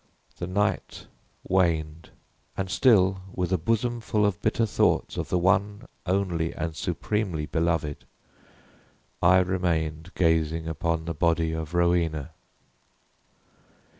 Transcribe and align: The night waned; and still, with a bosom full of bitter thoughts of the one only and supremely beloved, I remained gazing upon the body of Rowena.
The 0.39 0.47
night 0.47 1.05
waned; 1.47 2.09
and 2.57 2.71
still, 2.71 3.21
with 3.31 3.53
a 3.53 3.57
bosom 3.59 4.01
full 4.01 4.25
of 4.25 4.41
bitter 4.41 4.65
thoughts 4.65 5.15
of 5.15 5.29
the 5.29 5.37
one 5.37 5.83
only 6.07 6.53
and 6.55 6.75
supremely 6.75 7.45
beloved, 7.45 8.05
I 9.21 9.37
remained 9.41 10.11
gazing 10.15 10.67
upon 10.67 11.05
the 11.05 11.13
body 11.13 11.51
of 11.51 11.75
Rowena. 11.75 12.31